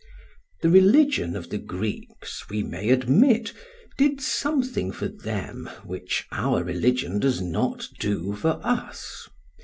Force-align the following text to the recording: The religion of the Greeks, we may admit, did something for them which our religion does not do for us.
The 0.63 0.69
religion 0.71 1.35
of 1.35 1.51
the 1.51 1.59
Greeks, 1.59 2.49
we 2.49 2.63
may 2.63 2.89
admit, 2.89 3.53
did 3.99 4.19
something 4.19 4.91
for 4.91 5.07
them 5.07 5.69
which 5.83 6.25
our 6.31 6.63
religion 6.63 7.19
does 7.19 7.39
not 7.39 7.87
do 7.99 8.33
for 8.33 8.59
us. 8.65 9.29